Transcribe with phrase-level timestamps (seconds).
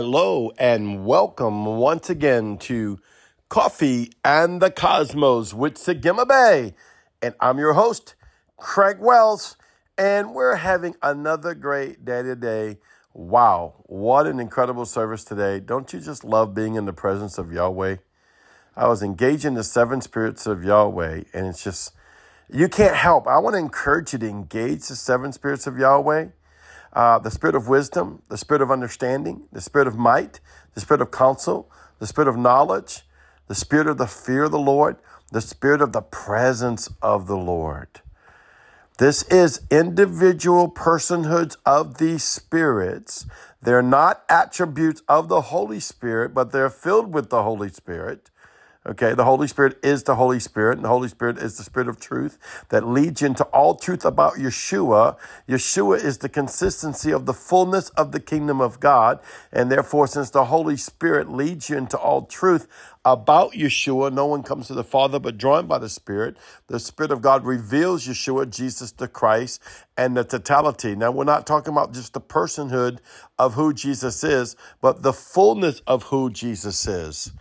[0.00, 3.00] Hello and welcome once again to
[3.48, 6.74] Coffee and the Cosmos with Sagima Bay.
[7.20, 8.14] And I'm your host,
[8.56, 9.56] Craig Wells,
[9.98, 12.78] and we're having another great day today.
[13.12, 15.58] Wow, what an incredible service today.
[15.58, 17.96] Don't you just love being in the presence of Yahweh?
[18.76, 21.92] I was engaging the seven spirits of Yahweh, and it's just,
[22.48, 23.26] you can't help.
[23.26, 26.28] I want to encourage you to engage the seven spirits of Yahweh
[26.92, 30.40] uh, the spirit of wisdom, the spirit of understanding, the spirit of might,
[30.74, 33.02] the spirit of counsel, the spirit of knowledge,
[33.46, 34.96] the spirit of the fear of the Lord,
[35.32, 38.00] the spirit of the presence of the Lord.
[38.98, 43.26] This is individual personhoods of these spirits.
[43.62, 48.30] They're not attributes of the Holy Spirit, but they're filled with the Holy Spirit.
[48.88, 51.88] Okay, the Holy Spirit is the Holy Spirit, and the Holy Spirit is the Spirit
[51.88, 52.38] of truth
[52.70, 55.18] that leads you into all truth about Yeshua.
[55.46, 59.20] Yeshua is the consistency of the fullness of the kingdom of God,
[59.52, 62.66] and therefore, since the Holy Spirit leads you into all truth
[63.04, 66.38] about Yeshua, no one comes to the Father but drawn by the Spirit.
[66.68, 69.62] The Spirit of God reveals Yeshua, Jesus the Christ,
[69.98, 70.96] and the totality.
[70.96, 73.00] Now, we're not talking about just the personhood
[73.38, 77.32] of who Jesus is, but the fullness of who Jesus is.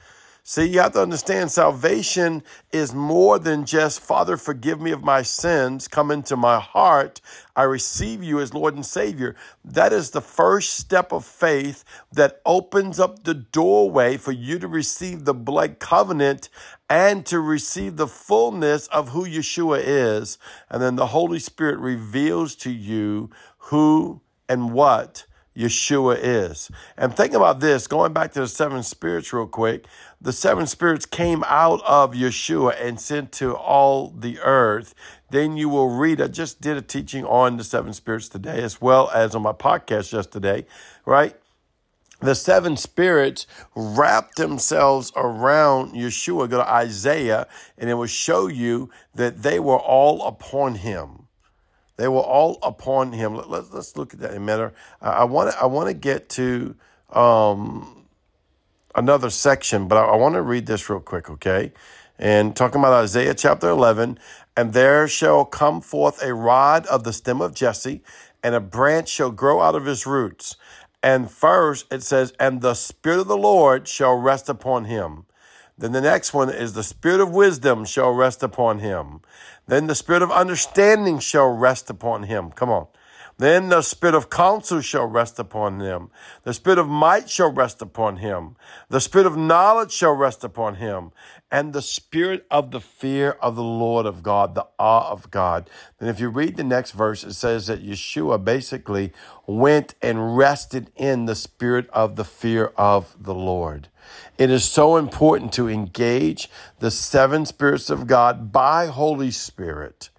[0.50, 5.22] See, you have to understand salvation is more than just, Father, forgive me of my
[5.22, 7.20] sins, come into my heart.
[7.54, 9.36] I receive you as Lord and Savior.
[9.66, 14.70] That is the first step of faith that opens up the doorway for you to
[14.70, 16.48] receive the blood covenant
[16.90, 20.38] and to receive the fullness of who Yeshua is.
[20.70, 25.26] And then the Holy Spirit reveals to you who and what
[25.58, 26.70] Yeshua is.
[26.98, 29.86] And think about this, going back to the seven spirits real quick.
[30.22, 34.94] The seven spirits came out of Yeshua and sent to all the earth.
[35.32, 38.80] Then you will read, I just did a teaching on the seven spirits today, as
[38.80, 40.66] well as on my podcast yesterday,
[41.06, 41.36] right?
[42.20, 43.46] The seven spirits
[43.76, 46.50] wrapped themselves around Yeshua.
[46.50, 47.48] Go to Isaiah,
[47.78, 51.27] and it will show you that they were all upon him.
[51.98, 53.36] They were all upon him.
[53.36, 54.74] Let, us let's look at that in a minute.
[55.02, 56.76] I want to I want to get to
[57.10, 58.06] um,
[58.96, 61.74] another section, but I, I want to read this real quick, okay?
[62.20, 64.18] And talking about Isaiah chapter 11,
[64.56, 68.04] and there shall come forth a rod of the stem of Jesse,
[68.44, 70.56] and a branch shall grow out of his roots.
[71.04, 75.27] And first it says, and the Spirit of the Lord shall rest upon him.
[75.78, 79.22] Then the next one is the Spirit of wisdom shall rest upon him.
[79.68, 82.52] Then the spirit of understanding shall rest upon him.
[82.52, 82.88] Come on.
[83.40, 86.10] Then the spirit of counsel shall rest upon him.
[86.44, 88.56] The spirit of might shall rest upon him.
[88.90, 91.12] The spirit of knowledge shall rest upon him.
[91.52, 95.70] And the spirit of the fear of the Lord of God, the awe of God.
[96.00, 99.14] Then if you read the next verse, it says that Yeshua basically
[99.46, 103.90] went and rested in the spirit of the fear of the Lord.
[104.38, 110.10] It is so important to engage the seven spirits of God by Holy Spirit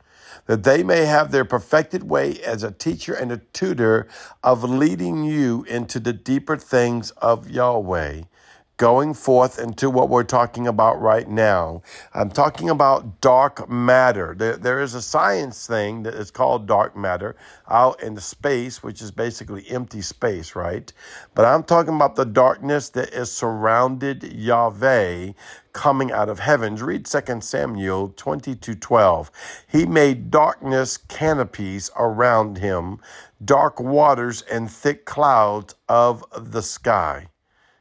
[0.46, 4.08] that they may have their perfected way as a teacher and a tutor
[4.42, 8.22] of leading you into the deeper things of Yahweh
[8.78, 11.82] going forth into what we're talking about right now.
[12.14, 14.34] I'm talking about dark matter.
[14.38, 17.36] There, there is a science thing that is called dark matter
[17.68, 20.92] out in the space, which is basically empty space, right?
[21.34, 25.32] But I'm talking about the darkness that is surrounded Yahweh
[25.72, 26.80] coming out of heavens.
[26.80, 29.30] Read 2 Samuel 22 12.
[29.66, 33.00] He made darkness canopies around him,
[33.44, 37.26] dark waters and thick clouds of the sky.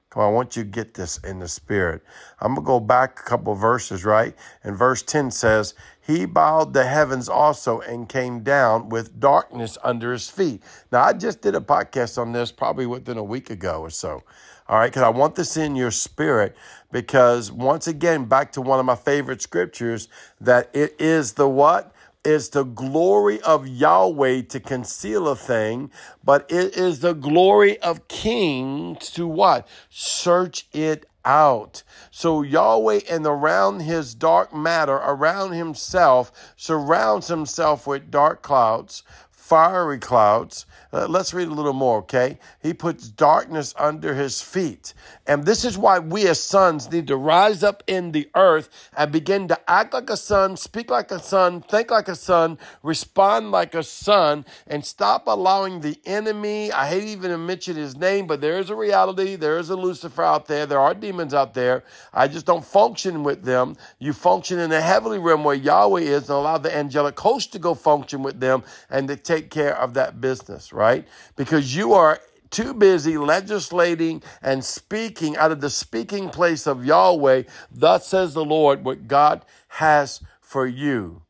[0.09, 2.01] Come on, I want you to get this in the spirit.
[2.40, 4.34] I'm going to go back a couple verses, right?
[4.63, 10.13] And verse 10 says, He bowed the heavens also and came down with darkness under
[10.13, 10.63] his feet.
[10.94, 14.24] Now, I just did a podcast on this probably within a week ago or so.
[14.69, 16.56] All right, because I want this in your spirit
[16.92, 20.07] because once again, back to one of my favorite scriptures,
[20.42, 21.94] that it is the what?
[22.27, 25.89] Is the glory of Yahweh to conceal a thing,
[26.25, 29.65] but it is the glory of kings to what?
[29.89, 31.83] Search it out.
[32.12, 39.03] So Yahweh and around his dark matter, around himself, surrounds himself with dark clouds,
[39.47, 40.65] fiery clouds.
[40.91, 42.38] Uh, let's read a little more, okay?
[42.61, 44.94] He puts darkness under his feet.
[45.25, 49.09] And this is why we as sons need to rise up in the earth and
[49.09, 53.51] begin to act like a son, speak like a son, think like a son, respond
[53.51, 56.71] like a son, and stop allowing the enemy.
[56.73, 59.38] I hate even to mention his name, but there is a reality.
[59.38, 60.65] There is a Lucifer out there.
[60.65, 61.85] There are demons out there.
[62.13, 63.77] I just don't function with them.
[63.99, 67.59] You function in the heavenly realm where Yahweh is and allow the angelic host to
[67.59, 71.07] go function with them and to take care of that business, right?
[71.36, 72.19] Because you are
[72.50, 77.44] too busy legislating and speaking out of the speaking place of Yahweh.
[77.72, 81.22] Thus says the Lord, what God has for you.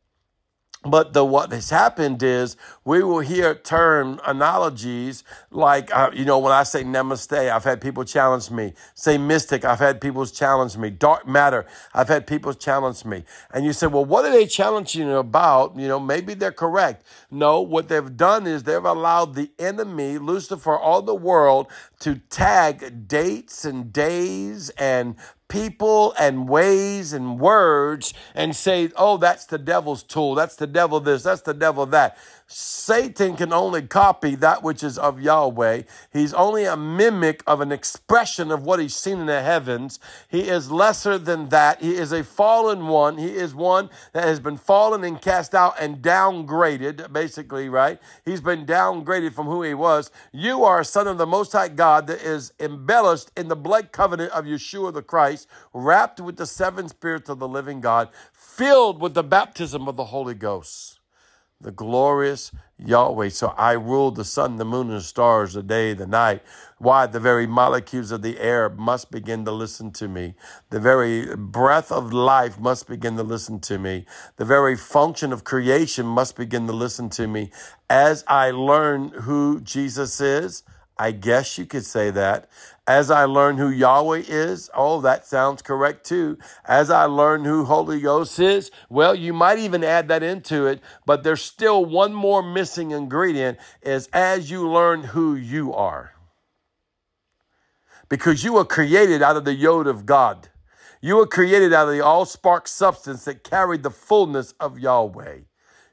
[0.90, 6.40] But the what has happened is we will hear term analogies like uh, you know
[6.40, 8.74] when I say namaste, I've had people challenge me.
[8.96, 10.90] Say mystic, I've had people challenge me.
[10.90, 13.24] Dark matter, I've had people challenge me.
[13.52, 15.78] And you say, well, what are they challenging you about?
[15.78, 17.06] You know, maybe they're correct.
[17.32, 21.68] No, what they've done is they've allowed the enemy, Lucifer, all the world
[22.00, 25.16] to tag dates and days and
[25.50, 30.36] people and ways and words and say, oh, that's the devil's tool.
[30.36, 31.24] That's the devil this.
[31.24, 32.18] That's the devil that.
[32.50, 35.82] Satan can only copy that which is of Yahweh.
[36.14, 40.00] He's only a mimic of an expression of what he's seen in the heavens.
[40.30, 41.82] He is lesser than that.
[41.82, 43.18] He is a fallen one.
[43.18, 48.00] He is one that has been fallen and cast out and downgraded, basically, right?
[48.24, 50.10] He's been downgraded from who he was.
[50.32, 53.92] You are a son of the Most High God that is embellished in the blood
[53.92, 59.02] covenant of Yeshua the Christ, wrapped with the seven spirits of the living God, filled
[59.02, 60.98] with the baptism of the Holy Ghost
[61.60, 63.30] the glorious Yahweh.
[63.30, 66.44] So I rule the sun, the moon, and the stars, the day, the night.
[66.78, 67.08] Why?
[67.08, 70.36] The very molecules of the air must begin to listen to me.
[70.70, 74.06] The very breath of life must begin to listen to me.
[74.36, 77.52] The very function of creation must begin to listen to me.
[77.90, 80.64] As I learn who Jesus is,
[81.00, 82.50] I guess you could say that.
[82.88, 86.38] As I learn who Yahweh is, oh, that sounds correct too.
[86.66, 90.82] As I learn who Holy Ghost is, well, you might even add that into it,
[91.06, 96.14] but there's still one more missing ingredient is as you learn who you are.
[98.10, 100.50] Because you were created out of the yod of God.
[101.02, 105.40] You were created out of the all spark substance that carried the fullness of Yahweh.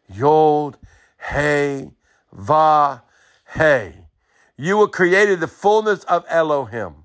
[0.08, 0.78] Yod,
[1.18, 1.90] Hey,
[2.32, 3.02] Va,
[3.46, 4.03] Hey.
[4.56, 7.04] You were created the fullness of Elohim.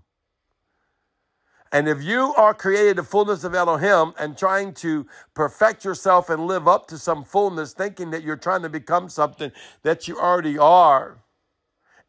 [1.71, 5.05] And if you are created the fullness of Elohim and trying to
[5.35, 9.51] perfect yourself and live up to some fullness, thinking that you're trying to become something
[9.83, 11.19] that you already are,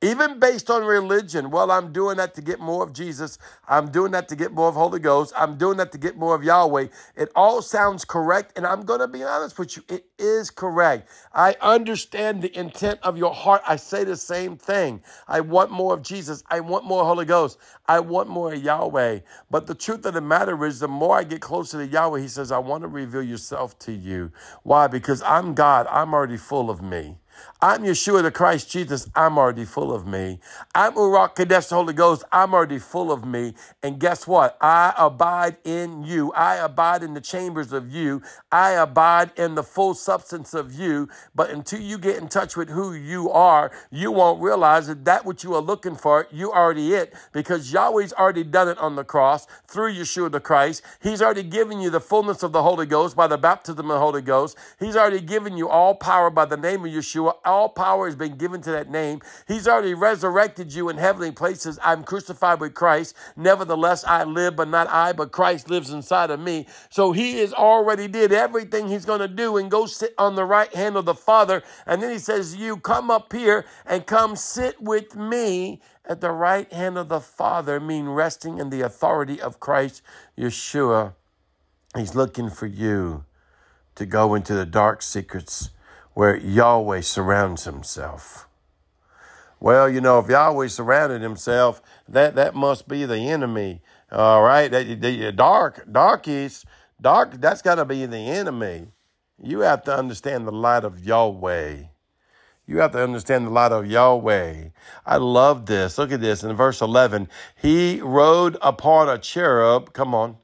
[0.03, 1.51] even based on religion.
[1.51, 3.39] Well, I'm doing that to get more of Jesus.
[3.69, 5.33] I'm doing that to get more of Holy Ghost.
[5.37, 6.89] I'm doing that to get more of Yahweh.
[7.17, 8.57] It all sounds correct.
[8.57, 9.85] And I'm going to be honest with you.
[9.89, 11.09] It is correct.
[11.35, 13.63] I understand the intent of your heart.
[13.69, 15.03] I say the same thing.
[15.29, 16.43] I want more of Jesus.
[16.51, 17.59] I want more Holy Ghost.
[17.87, 19.21] I want more of Yahweh.
[19.51, 22.29] But the truth of the matter is, the more I get closer to Yahweh, He
[22.29, 24.33] says, I want to reveal yourself to you.
[24.63, 24.89] Why?
[24.89, 25.87] Because I'm God.
[25.91, 27.20] I'm already full of me.
[27.63, 29.09] I'm Yeshua the Christ Jesus.
[29.15, 30.41] I'm already full of me.
[30.75, 32.25] I'm Urak Kadesh, the Holy Ghost.
[32.33, 33.55] I'm already full of me.
[33.83, 34.57] And guess what?
[34.61, 36.33] I abide in you.
[36.33, 38.23] I abide in the chambers of you.
[38.51, 41.09] I abide in the full substance of you.
[41.35, 45.25] But until you get in touch with who you are, you won't realize that that
[45.25, 49.05] which you are looking for, you already it because Yahweh's already done it on the
[49.05, 50.83] cross through Yeshua the Christ.
[51.03, 53.99] He's already given you the fullness of the Holy Ghost by the baptism of the
[53.99, 54.57] Holy Ghost.
[54.79, 58.37] He's already given you all power by the name of Yeshua all power has been
[58.37, 59.21] given to that name.
[59.47, 61.79] He's already resurrected you in heavenly places.
[61.83, 63.15] I'm crucified with Christ.
[63.37, 66.67] Nevertheless, I live, but not I, but Christ lives inside of me.
[66.91, 70.45] So he has already did everything he's going to do and go sit on the
[70.45, 71.63] right hand of the Father.
[71.87, 76.33] And then he says, you come up here and come sit with me at the
[76.33, 80.03] right hand of the Father, mean resting in the authority of Christ
[80.37, 81.15] Yeshua.
[81.97, 83.25] He's looking for you
[83.97, 85.71] to go into the dark secrets
[86.15, 88.49] where Yahweh surrounds himself.
[89.61, 93.83] Well, you know, if Yahweh surrounded himself, that, that must be the enemy.
[94.11, 94.71] All right.
[94.71, 96.65] That, the, dark, darkies,
[97.01, 98.89] dark, that's got to be the enemy.
[99.43, 101.77] You have to understand the light of Yahweh.
[102.67, 104.69] You have to understand the light of Yahweh.
[105.05, 105.99] I love this.
[105.99, 107.29] Look at this in verse 11.
[107.61, 110.37] He rode upon a cherub, come on,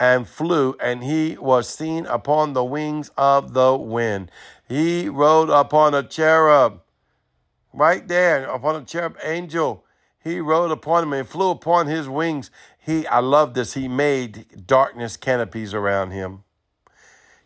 [0.00, 4.30] and flew, and he was seen upon the wings of the wind.
[4.68, 6.80] He rode upon a cherub,
[7.72, 9.84] right there, upon a cherub angel.
[10.22, 12.50] He rode upon him and flew upon his wings.
[12.78, 13.74] He, I love this.
[13.74, 16.44] He made darkness canopies around him.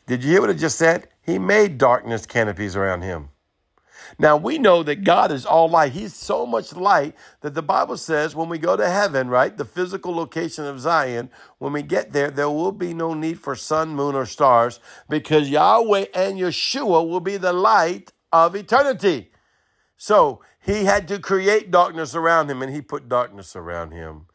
[0.06, 1.08] Did you hear what it just said?
[1.20, 3.30] He made darkness canopies around him.
[4.18, 5.92] Now we know that God is all light.
[5.92, 9.64] He's so much light that the Bible says when we go to heaven, right, the
[9.64, 13.90] physical location of Zion, when we get there, there will be no need for sun,
[13.90, 19.30] moon, or stars because Yahweh and Yeshua will be the light of eternity.
[19.96, 24.26] So he had to create darkness around him and he put darkness around him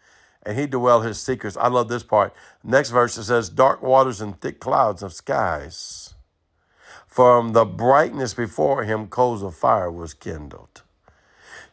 [0.45, 1.57] and he dwelled his secrets.
[1.57, 2.33] I love this part.
[2.63, 6.13] Next verse it says, dark waters and thick clouds of skies.
[7.13, 10.81] From the brightness before him, coals of fire was kindled.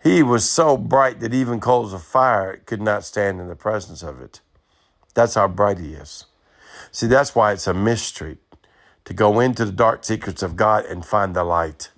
[0.02, 4.02] He was so bright that even coals of fire could not stand in the presence
[4.02, 4.42] of it.
[5.14, 6.26] That's how bright he is.
[6.92, 8.36] See, that's why it's a mystery
[9.06, 11.90] to go into the dark secrets of God and find the light.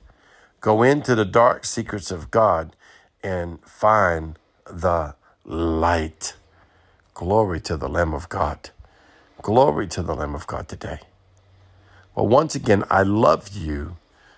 [0.60, 2.76] Go into the dark secrets of God
[3.24, 4.38] and find
[4.70, 6.34] the light.
[7.12, 8.70] Glory to the Lamb of God.
[9.42, 11.00] Glory to the Lamb of God today.
[12.14, 13.96] Well, once again, I love you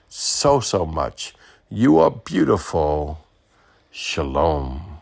[0.08, 1.34] so, so much.
[1.68, 3.18] You are beautiful.
[3.90, 4.93] Shalom.